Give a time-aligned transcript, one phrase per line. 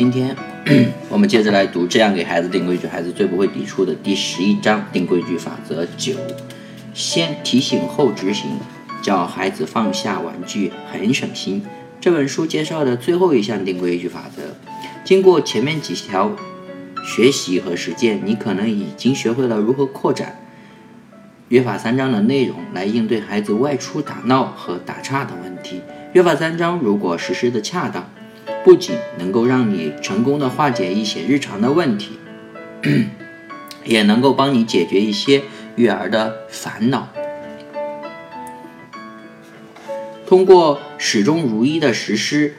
[0.00, 0.34] 今天
[1.10, 6.14] 我们接着来读《这样给孩子定规矩，孩子最不会抵触》的第十一章定规矩法则九：
[6.94, 8.50] 先提醒后执行，
[9.02, 11.62] 教孩子放下玩具很省心。
[12.00, 14.40] 这本书介绍的最后一项定规矩法则，
[15.04, 16.32] 经过前面几条
[17.04, 20.40] 学习和实践，你可能已经学会了如何扩展
[21.48, 25.82] 约法三章的内容来应对孩子外出打闹和打岔的问题。
[26.14, 28.08] 约法三章如果实施的恰当，
[28.64, 32.18] 不仅能够让你成功的化解一些日常的问题，
[33.84, 35.42] 也能够帮你解决一些
[35.76, 37.08] 育儿的烦恼。
[40.26, 42.54] 通过始终如一的实施，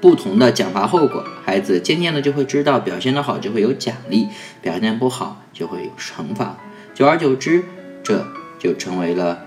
[0.00, 4.28] 不同的奖罚后果，孩子渐渐的就会知道，表现的好就会有奖励，
[4.62, 6.56] 表现不好就会有惩罚。
[6.94, 7.64] 久而久之，
[8.02, 8.26] 这
[8.58, 9.46] 就成为了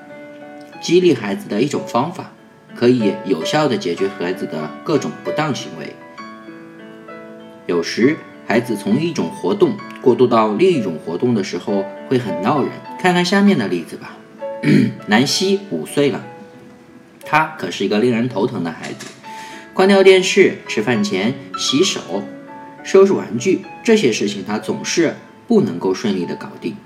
[0.79, 2.31] 激励孩子的一种方法。
[2.79, 5.93] 可以有效地解决孩子的各种不当行为。
[7.65, 8.15] 有时，
[8.47, 12.71] 孩子从一种活动过渡到另一种活动的时候会很闹人。
[12.97, 14.15] 看看下面的例子吧。
[15.07, 16.23] 南希五岁了，
[17.25, 19.07] 他可是一个令人头疼的孩子。
[19.73, 22.23] 关掉电视、吃饭前洗手、
[22.85, 25.17] 收拾玩具这些事情，他总是
[25.49, 26.77] 不能够顺利的搞定。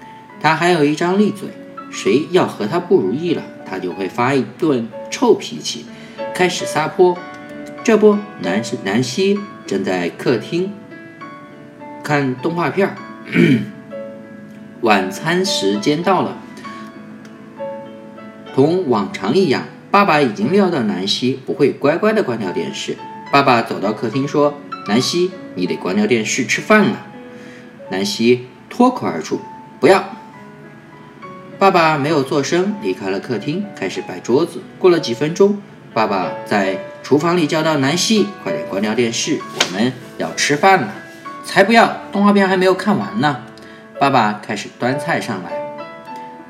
[0.41, 1.49] 他还有一张利嘴，
[1.91, 3.43] 谁要和他不如意了？
[3.63, 5.85] 他就会发一顿臭脾气，
[6.33, 7.15] 开始撒泼。
[7.83, 10.73] 这不，南南希正在客厅
[12.03, 12.95] 看动画片儿。
[14.81, 16.39] 晚餐时间到了，
[18.55, 22.97] 同往常一样，爸爸已经料到南希不会乖乖的关掉电视。
[23.31, 24.55] 爸爸走到客厅说
[24.89, 27.05] ：“南希，你得关掉电视吃饭了。”
[27.91, 29.39] 南希脱口而出
[29.79, 30.03] ：“不要。”
[31.63, 34.61] 爸爸没有做声，离开了客厅，开始摆桌子。
[34.77, 35.61] 过了几分钟，
[35.93, 40.93] 爸爸在厨房里叫到南希：“快点关掉电视，我们要吃饭了。
[41.45, 43.43] ”“才不要，动画片还没有看完呢。”
[43.97, 45.53] 爸爸开始端菜上来，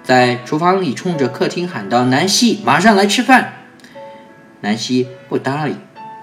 [0.02, 3.54] 在厨房里冲着客厅喊道：“南希，马上来吃饭。”
[4.62, 5.76] 南希不搭理。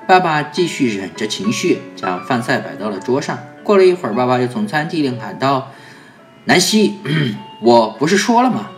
[0.09, 3.39] 爸爸继续忍着情绪，将饭菜摆到了桌上。
[3.63, 5.71] 过了一会儿，爸爸又从餐厅里喊道
[6.47, 6.99] ：“南希，
[7.63, 8.71] 我不是说了吗？”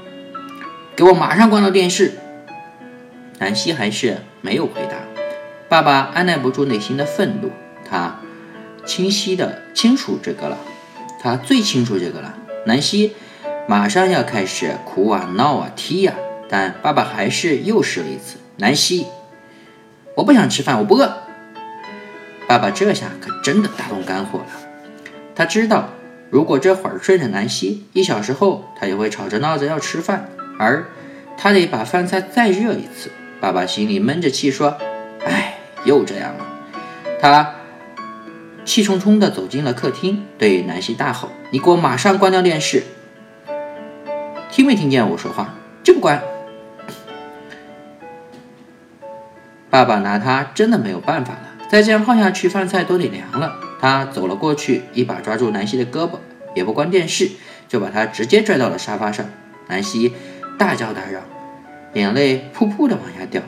[0.95, 2.13] 给我马上关掉电视！
[3.39, 4.99] 南希还是没有回答。
[5.67, 7.51] 爸爸按耐不住内心的愤怒，
[7.89, 8.21] 他
[8.85, 10.59] 清晰的清楚这个了，
[11.19, 12.35] 他最清楚这个了。
[12.67, 13.15] 南希
[13.67, 16.13] 马上要开始哭啊、闹啊、踢呀，
[16.51, 18.37] 但爸爸还是又试了一次。
[18.59, 19.07] 南希，
[20.17, 21.11] 我不想吃饭，我不饿。
[22.47, 24.47] 爸爸这下可真的大动肝火了。
[25.35, 25.89] 他知道，
[26.29, 30.29] 如果这会儿顺着南希，一小时后他也会吵着闹着要吃饭。
[30.62, 30.87] 而
[31.37, 33.11] 他得把饭菜再热一次。
[33.41, 34.78] 爸爸心里闷着气说
[35.27, 36.47] ：“哎，又这样了。”
[37.21, 37.55] 他
[38.65, 42.84] 气冲冲地走进了客厅，对南希大吼：“你给我马上关掉电视！
[44.53, 45.55] 听没听见我说话？
[45.83, 46.23] 就不关！”
[49.69, 51.49] 爸爸拿他真的没有办法了。
[51.69, 53.56] 再这样耗下去，饭菜都得凉了。
[53.81, 56.19] 他走了过去，一把抓住南希的胳膊，
[56.55, 57.31] 也不关电视，
[57.67, 59.27] 就把他直接拽到了沙发上。
[59.67, 60.12] 南希。
[60.59, 61.23] 大叫大嚷，
[61.95, 63.43] 眼泪噗噗的往下掉。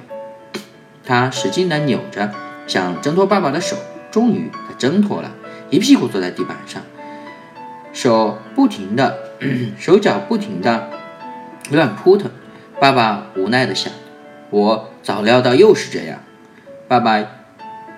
[1.04, 2.32] 他使劲的扭着，
[2.66, 3.76] 想挣脱爸爸的手。
[4.10, 5.32] 终于，他挣脱了，
[5.70, 6.82] 一屁股坐在地板上，
[7.92, 9.18] 手不停的，
[9.76, 10.88] 手脚不停的
[11.70, 12.30] 乱扑腾。
[12.80, 13.92] 爸爸无奈的想
[14.50, 16.20] ：“我早料到又是这样。”
[16.86, 17.24] 爸爸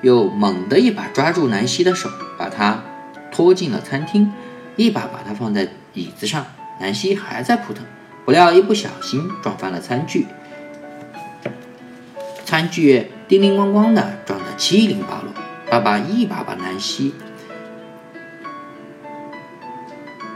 [0.00, 2.09] 又猛地一把抓住南希的手，
[2.39, 2.83] 把她
[3.31, 4.33] 拖进了餐厅，
[4.77, 6.47] 一把把她放在椅子上。
[6.81, 7.84] 南希还在扑腾。
[8.26, 10.26] 不料一不小心撞翻了餐具，
[12.44, 15.32] 餐具叮铃咣咣的撞得七零八落。
[15.70, 17.15] 爸爸一把把南希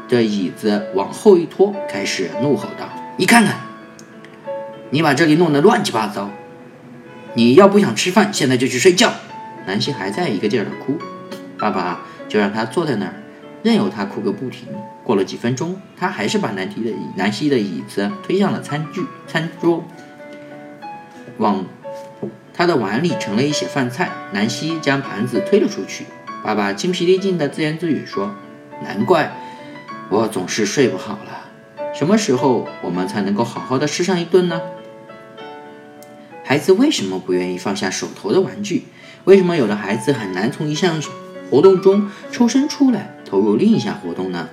[0.09, 2.89] 的椅子往后一拖，开始怒吼道
[3.19, 3.57] ：“你看看，
[4.91, 6.31] 你把这里弄得乱七八糟！
[7.35, 9.13] 你要不想吃饭，现在就去睡觉。”
[9.67, 10.97] 南希还在一个劲儿的哭，
[11.59, 13.15] 爸爸就让他坐在那儿。
[13.63, 14.69] 任由他哭个不停。
[15.05, 19.85] 过了几分钟，他还是把南希的南希的椅子推向了餐具餐桌，
[21.39, 21.65] 往
[22.55, 24.11] 他的碗里盛了一些饭菜。
[24.33, 26.05] 南希将盘子推了出去。
[26.43, 28.35] 爸爸精疲力尽的自言自语说
[28.83, 29.33] ：“难怪
[30.09, 31.93] 我总是睡不好了。
[31.93, 34.61] 什么时候我们才能够好好的吃上一顿呢？”
[36.45, 38.87] 孩子为什么不愿意放下手头的玩具？
[39.25, 41.03] 为什么有的孩子很难从一项
[41.51, 43.15] 活动中抽身出来？
[43.31, 44.49] 投入另一项活动呢？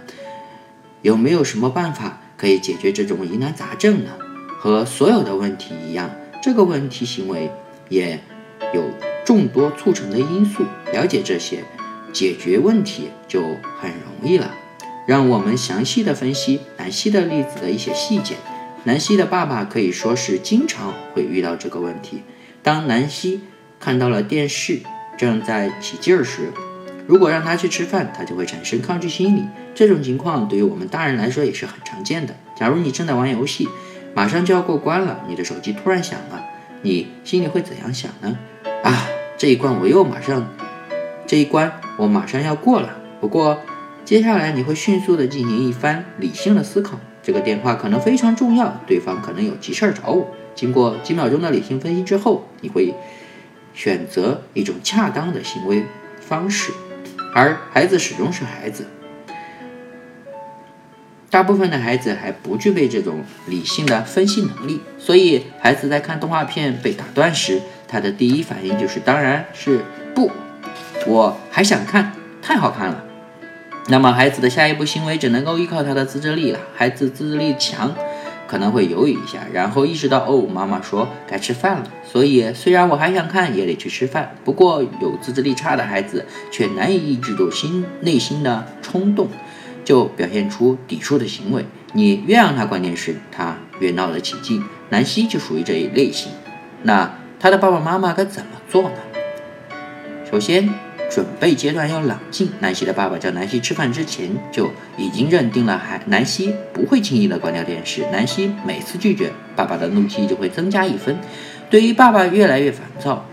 [1.02, 4.12] 有没有什么办法可以解决这种疑难杂症呢？
[4.60, 6.12] 和所有的问题一样，
[6.44, 7.50] 这个问题行为
[7.90, 8.20] 也
[8.74, 8.84] 有
[9.26, 10.64] 众多促成的因素，
[10.94, 11.64] 了解这些，
[12.14, 13.42] 解决问题就
[13.80, 14.54] 很容易了。
[15.08, 18.36] 让我们详细的分析南希的例子的一些细节。
[18.84, 22.22] 南希的爸爸可以说是经常会遇到这个问题。
[22.62, 23.42] 当南希
[23.80, 24.82] 看到了电视
[25.18, 26.52] 正在起劲儿时，
[27.08, 29.46] 如果让他去吃饭，他就会产生抗拒心理。
[29.74, 32.36] 这种情况对于我们大人来说也是很常见的。
[32.56, 33.68] 假如你正在玩游戏，
[34.14, 36.44] 马上就要过关了，你的手机突然响了，
[36.82, 38.38] 你心里会怎样想呢？
[38.84, 39.08] 啊，
[39.38, 40.48] 这一关我又马上，
[41.26, 42.98] 这一关我马上要过了。
[43.22, 43.60] 不过
[44.04, 47.00] 接下来你会迅速的进行一番理性的思考。
[47.24, 50.28] 这个电话可能非常重要，对方可能有急事儿找我。
[50.56, 52.94] 经过几秒钟的理性分析之后，你会
[53.74, 55.84] 选择一种恰当的行为
[56.20, 56.72] 方式。
[57.34, 58.88] 而孩子始终是孩子，
[61.30, 69.82] 大部分的孩子还不具备这种理性的分析能力，所以孩子在看动画片被打断时，他的第一反应就是当然是
[70.16, 70.32] 不，
[71.06, 73.04] 我还想看，太好看了。
[73.90, 76.60] 那么孩子的下一步行为只能够依靠他的自制力了。
[76.76, 77.96] 孩子自制力强。
[78.48, 84.36] 可能会犹豫一下，然后意识到哦，妈妈说该吃饭了，所以虽然我还想看，也得去吃饭。
[84.46, 89.28] 不过有自制力差的孩子却难以抑制住心内心的冲动，
[89.84, 91.66] 就表现出抵触的行为。
[91.94, 94.64] 你越让他关电视，他越闹得起劲。
[94.90, 96.32] 南希就属于这一类型。
[96.84, 98.98] 那他的爸爸妈妈该怎么做呢？
[100.32, 100.87] 首先。
[101.18, 102.48] 准备阶段要冷静。
[102.60, 104.70] 南希的爸爸叫南希吃饭之前就
[105.00, 108.04] 已经认定了，还南希不会轻易的关掉电视。
[108.12, 111.18] 南希每次拒绝，爸爸的怒气就会增加一分。
[111.72, 113.26] 对于爸爸越来越烦躁，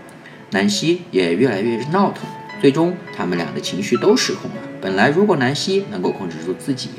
[0.49, 2.23] 南希也越来越闹腾。
[2.59, 4.57] 最终，他们俩的情绪都失控了。
[4.81, 6.89] 本来，如果南希能够控制住自己，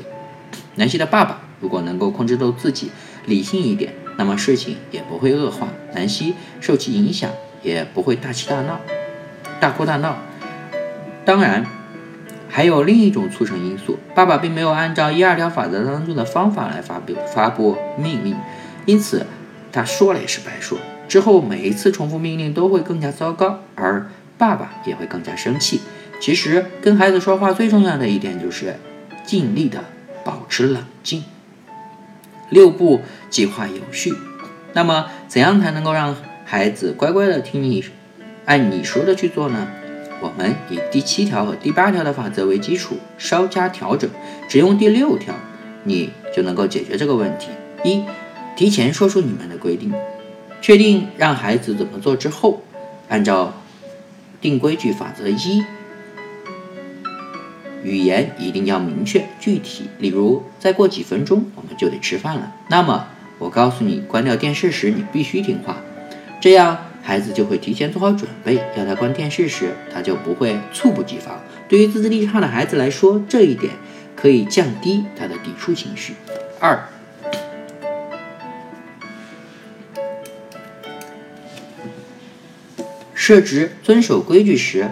[0.75, 2.91] 南希的爸爸如果能够控制住自己，
[3.25, 5.67] 理性一点，那么事情也不会恶化。
[5.93, 7.29] 南希受其影响，
[7.61, 8.79] 也不会大起大闹、
[9.59, 10.17] 大哭大闹。
[11.27, 11.65] 当然，
[12.47, 13.99] 还有另一种促成因素。
[14.15, 18.33] 爸爸并没有按照一二条法则当中的方法来发布发布命令，
[18.85, 19.25] 因此
[19.69, 20.79] 他说了也是白说。
[21.09, 24.07] 之后每一次重复命令都会更加糟糕，而
[24.37, 25.81] 爸爸也会更加生气。
[26.21, 28.77] 其实跟孩子说话最重要的一点就是
[29.25, 29.83] 尽力的
[30.23, 31.25] 保持冷静。
[32.49, 34.13] 六步计划有序。
[34.71, 36.15] 那么怎样才能够让
[36.45, 37.83] 孩子乖乖的听你
[38.45, 39.67] 按你说的去做呢？
[40.19, 44.09] 我们以第七条和第八条的法则为基础，稍加调整，
[44.49, 45.35] 只用第六条，
[45.83, 47.49] 你就能够解决这个问题。
[47.83, 48.03] 一，
[48.55, 49.93] 提前说出你们的规定，
[50.59, 52.63] 确定让孩子怎么做之后，
[53.09, 53.53] 按照
[54.41, 55.63] 定规矩法则一，
[57.83, 59.85] 语言一定要明确具体。
[59.99, 63.05] 例如，再过几分钟我们就得吃饭了，那么
[63.37, 65.77] 我告诉你，关掉电视时你必须听话，
[66.41, 66.77] 这样。
[67.07, 71.39] 孩子就会提前做好准备，要他关电视时，他就不会猝不及防。
[71.69, 73.71] 对于自制力差的孩子来说，这一点
[74.13, 76.15] 可以降低他的抵触情绪。
[76.59, 76.89] 二，
[83.13, 84.91] 设置遵守规矩时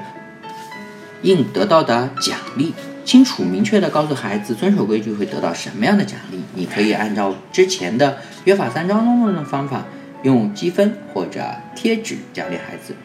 [1.22, 2.74] 应得到的奖励，
[3.04, 6.40] 清楚明确的告诉孩子遵守规矩会得到什么样的奖励。
[6.54, 9.84] 你可以按照之前的约法三章中的方法。
[10.26, 11.40] 用积分或者
[11.76, 12.96] 贴纸奖励孩子，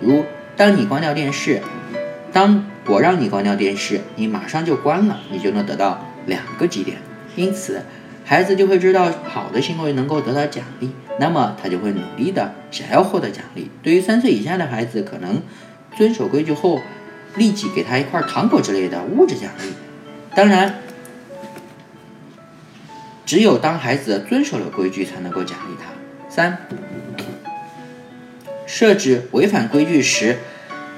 [0.00, 0.24] 如
[0.56, 1.62] 当你关掉电视，
[2.32, 6.96] 当我让你关掉电视，你马上就关了，你就能得到两个积点。
[7.36, 7.84] 因此，
[8.24, 10.90] 孩子就会知道好的行为能够得到奖励，
[11.20, 13.70] 那么他就会努力的想要获得奖励。
[13.80, 15.40] 对于三岁以下的孩子，可能
[15.96, 16.82] 遵守规矩后，
[17.36, 19.72] 立即给他一块糖果之类的物质奖励。
[20.34, 20.74] 当然，
[23.24, 25.92] 只有当孩子遵守了规矩，才能够奖励他。
[26.36, 26.58] 三、
[28.66, 30.36] 设置违反规矩时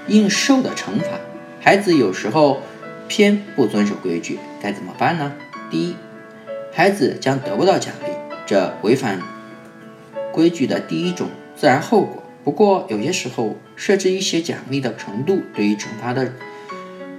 [0.09, 1.21] 应受的惩罚。
[1.61, 2.61] 孩子有时候
[3.07, 5.33] 偏不遵守规矩，该怎么办呢？
[5.71, 5.95] 第一，
[6.73, 8.11] 孩子将得不到奖励，
[8.47, 9.23] 这违反
[10.33, 12.25] 规矩的第一种自然后果。
[12.43, 16.33] 不过，有些时候设置一些奖励的程度，对于惩罚的。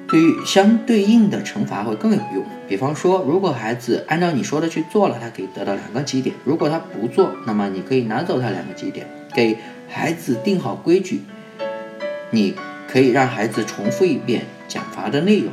[0.09, 2.43] 对于相对应的惩罚会更有用。
[2.67, 9.07] 比方说，如果孩子按照你说的去做了，他可以得到两个基点；如果他不做，那么你可以拿走他两个基点。
[9.33, 11.21] 给孩子定好规矩，
[12.31, 12.55] 你
[12.87, 15.51] 可以让孩子重复一遍奖罚的内容，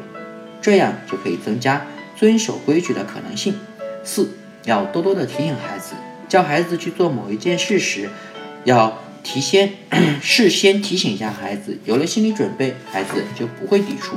[0.62, 1.86] 这样就可以增加
[2.16, 3.54] 遵守规矩的可能性。
[4.02, 4.30] 四，
[4.64, 5.94] 要多多的提醒孩子，
[6.28, 8.08] 教孩子去做某一件事时，
[8.64, 9.72] 要提先
[10.22, 14.16] 事先提醒一下孩子，有了心理准备，孩子就不会抵触。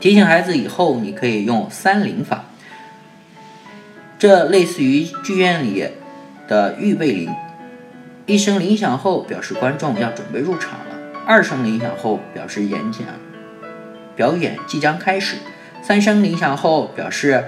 [0.00, 2.46] 提醒孩子以后，你可以用三铃法，
[4.18, 5.86] 这类似于剧院里
[6.48, 7.30] 的预备铃。
[8.24, 13.02] 一声铃响后，表示观众要准备入场了；二声铃响后，表示演讲
[14.16, 15.36] 表演即将开始；
[15.82, 17.44] 三声铃响后，表示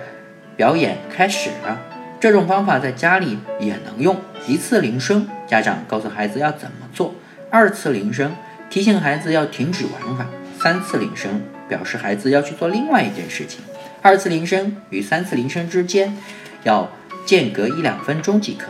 [0.55, 1.81] 表演开始了。
[2.21, 4.17] 这种方法在家里也能用。
[4.47, 7.15] 一次铃声，家长告诉孩子要怎么做；
[7.49, 8.35] 二次铃声，
[8.69, 10.27] 提醒孩子要停止玩法；
[10.63, 13.65] 三次铃声，表示孩子要去做另外一件事情。
[14.01, 16.17] 二次铃声与三次铃声之间
[16.63, 16.89] 要
[17.27, 18.69] 间隔一两分钟即可。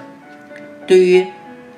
[0.87, 1.27] 对于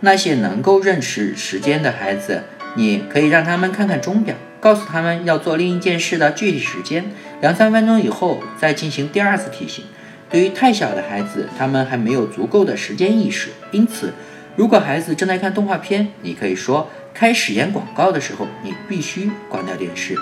[0.00, 2.44] 那些能够认识时间的孩子，
[2.76, 7.06] 你可以让他们看看钟表，告诉他们要做另一件事的具体时间。
[7.40, 9.84] 两三分钟以后再进行第二次提醒。
[10.30, 14.12] 对于太小的孩子，他们还没有足够的时间意识，因此，
[14.54, 20.16] 如果孩子正在看动画片，你可以说开始演广告的时候，你必须关掉电视。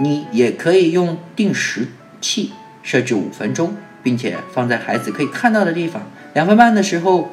[0.00, 1.86] 你也可以用定时
[2.20, 6.10] 器设置五分钟，并且放在孩子可以看到的地方。
[6.34, 7.30] 两分半的时候，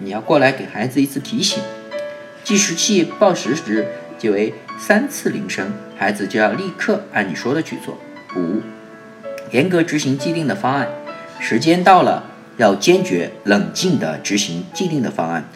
[0.00, 1.62] 你要过来给孩子一次提醒。
[2.42, 3.86] 计时器报时时
[4.18, 7.96] 即为三次铃声，孩子就要立刻按你说的去做。
[8.34, 8.60] 五，
[9.52, 10.88] 严格执行既定的方案。
[11.38, 12.24] 时间到了，
[12.56, 15.48] 要坚决冷静地执行既定的方案，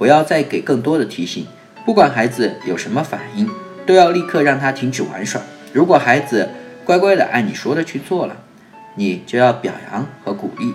[0.00, 1.46] 不要再给更多的提醒。
[1.84, 3.46] 不管孩子有什么反应，
[3.84, 5.42] 都要立刻让他停止玩耍。
[5.74, 6.48] 如果孩子
[6.86, 8.38] 乖乖的按你说的去做了，
[8.94, 10.72] 你就要表扬和鼓励；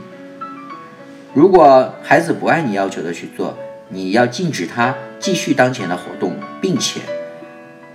[1.34, 3.58] 如果孩子不按你要求的去做，
[3.89, 7.01] 你要禁止他继续当前的活动，并且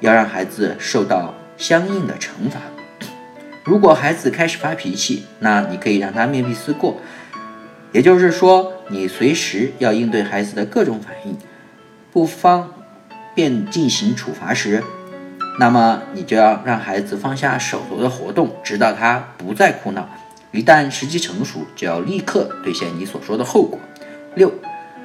[0.00, 2.60] 要让孩子受到相应的惩罚。
[3.62, 7.00] 如果孩子开始发脾气，那你可以让他面壁思过，
[7.92, 11.38] 也就是说，你随时要应对孩子的各种反应，
[12.12, 12.72] 不方
[13.34, 14.82] 便进行处罚时。
[15.58, 20.08] 那么你就要让孩子放下手头的活动，直到他不再哭闹。
[20.52, 23.78] 一旦时机成熟，就要立刻兑现你所说的后果。
[24.34, 24.52] 六，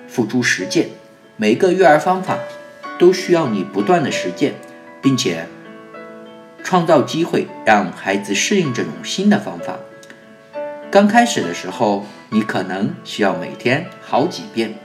[0.08, 0.89] 付诸实践。
[1.38, 2.39] 每一个育儿方法
[2.98, 4.56] 都需要你不断的实践，
[5.01, 5.46] 并且
[6.63, 9.77] 创造机会让孩子适应这种新的方法。
[10.89, 14.75] 刚开始的时候，你可能需要每天好几遍。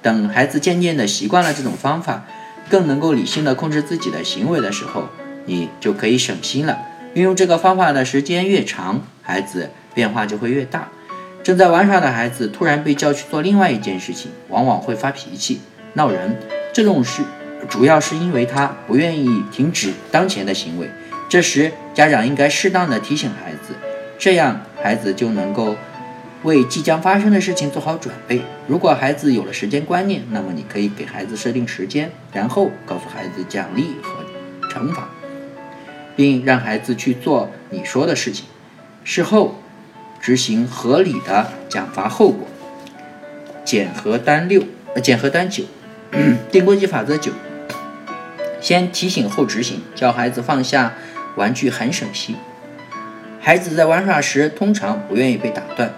[0.00, 2.24] 等孩子渐渐的习惯了这种方法。
[2.70, 5.10] 更能够理性的控制自己的行为的时候，
[5.44, 6.78] 你就可以省心了。
[7.12, 10.88] 运用这个方法的时间越长，孩子变化就会越大。
[11.42, 15.60] 正在玩耍的孩子突然被叫去做另外一件事情，往往会发脾气、
[15.92, 16.38] 闹人。
[16.72, 17.22] 这种事
[17.68, 20.88] 主要是因为他不愿意停止当前的行为。
[21.28, 23.74] 这时，家长应该适当的提醒孩子，
[24.18, 25.76] 这样孩子就能够。
[26.44, 28.42] 为即将发生的事情做好准备。
[28.68, 34.24] 如果孩子有了时间观念，那么你可以给孩子设定时间，然后告诉孩子奖励和
[34.68, 35.08] 惩罚，
[36.14, 38.44] 并让孩子去做你说的事情。
[39.02, 39.58] 事后
[40.20, 42.46] 执行合理的奖罚后果。
[43.64, 44.62] 减和单六，
[44.94, 45.64] 呃，减和单九，
[46.52, 47.32] 定规矩法则九。
[48.60, 50.92] 先提醒后执行，教孩子放下
[51.36, 52.36] 玩具很省心。
[53.40, 55.92] 孩子在玩耍时通常不愿意被打断。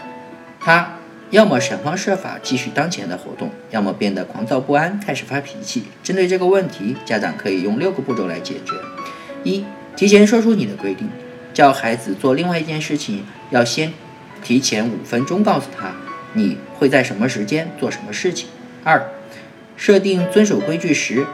[0.66, 0.98] 他
[1.30, 5.84] 要么想方设法继续当前的活动，要么变得狂躁不安，开始发脾气。
[6.02, 8.74] 针对这个问题，家长可以用六个步骤来解决：
[9.44, 11.08] 一、提前说出你的规定，
[11.54, 13.92] 叫孩子做另外一件事情，要先
[14.42, 15.92] 提前五分钟告诉他
[16.32, 18.48] 你会在什么时间做什么事情；
[18.82, 19.08] 二、
[19.76, 21.24] 设定遵守规矩时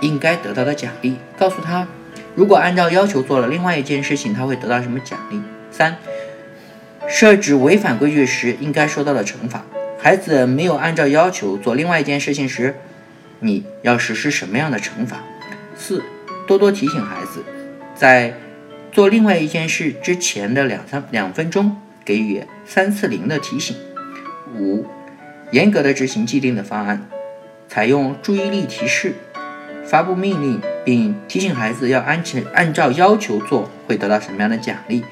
[0.00, 1.86] 应该得到的奖励，告诉他
[2.34, 5.36] 如果按照要求做了另外一件事情，他会得到什么奖励；
[5.70, 5.98] 三、
[7.10, 9.64] 设置违反规矩时应该受到的惩罚。
[9.98, 12.76] 孩子没有按照要求做另外一件事情时，
[13.40, 15.22] 你要实施什么样的惩罚？
[15.76, 16.02] 四、
[16.46, 17.44] 多多提醒孩子，
[17.94, 18.32] 在
[18.92, 23.76] 做另外一件事之前的两三两分钟给予三次零的提醒。
[24.56, 24.86] 五、
[25.50, 27.08] 严格的执行既定的方案，
[27.68, 29.14] 采用注意力提示，
[29.84, 32.22] 发布命令并提醒孩子要按
[32.54, 35.04] 按照要求做，会得到什么样的奖励？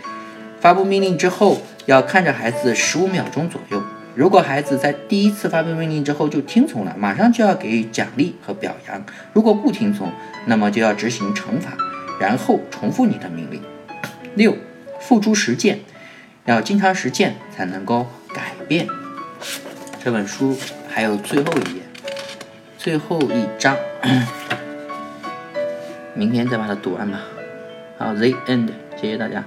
[0.61, 1.61] 发布命令之后。
[1.89, 3.83] 要看着孩子十五秒钟左右，
[4.15, 9.01] 如果孩子在第一次发布命令之后就听从了，马上就要给予奖励和表扬；
[9.33, 10.13] 如果不听从，
[10.45, 11.73] 那么就要执行惩罚，
[12.21, 13.63] 然后重复你的命令。
[14.35, 14.55] 六，
[15.01, 15.79] 付诸实践，
[16.45, 18.87] 要经常实践才能够改变。
[20.05, 20.59] 这本书
[20.91, 21.83] 还有最后一页，
[22.77, 23.75] 最后一章，
[26.13, 27.21] 明天再把它读完吧。
[27.97, 28.69] 好，The End，
[29.01, 29.43] 谢谢大家。